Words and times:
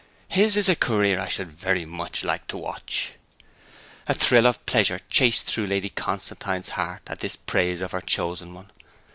His 0.29 0.57
is 0.57 0.67
a 0.67 0.75
career 0.75 1.19
I 1.19 1.27
should 1.27 1.51
very 1.51 1.85
much 1.85 2.23
like 2.23 2.47
to 2.47 2.57
watch.' 2.57 3.13
A 4.07 4.15
thrill 4.15 4.47
of 4.47 4.65
pleasure 4.65 4.99
chased 5.11 5.45
through 5.45 5.67
Lady 5.67 5.89
Constantine's 5.89 6.69
heart 6.69 7.03
at 7.05 7.19
this 7.19 7.35
praise 7.35 7.81
of 7.81 7.91
her 7.91 8.01
chosen 8.01 8.55
one. 8.55 8.71